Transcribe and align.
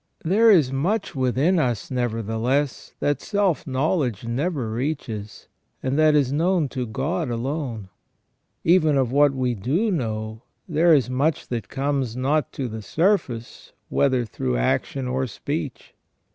There 0.25 0.49
is 0.49 0.71
much 0.71 1.13
within 1.15 1.59
us, 1.59 1.91
neverthe 1.91 2.41
less, 2.41 2.95
that 3.01 3.21
self 3.21 3.67
knowledge 3.67 4.25
never 4.25 4.71
reaches, 4.71 5.47
and 5.83 5.95
that 5.99 6.15
is 6.15 6.33
known 6.33 6.69
to 6.69 6.87
God 6.87 7.29
alone. 7.29 7.87
Even 8.63 8.97
of 8.97 9.11
what 9.11 9.31
we 9.35 9.53
do 9.53 9.91
know, 9.91 10.41
there 10.67 10.91
is 10.95 11.07
much 11.07 11.49
that 11.49 11.69
comes 11.69 12.17
not 12.17 12.51
to 12.53 12.67
the 12.67 12.81
surface 12.81 13.73
whether 13.89 14.25
through 14.25 14.57
action 14.57 15.07
or 15.07 15.27
speech. 15.27 15.93